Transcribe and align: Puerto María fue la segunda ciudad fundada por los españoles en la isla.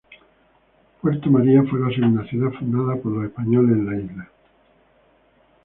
Puerto 0.99 1.29
María 1.29 1.61
fue 1.69 1.79
la 1.79 1.93
segunda 1.93 2.25
ciudad 2.25 2.49
fundada 2.57 2.95
por 2.99 3.11
los 3.11 3.25
españoles 3.27 3.77
en 3.77 3.85
la 3.85 3.99
isla. 4.01 4.31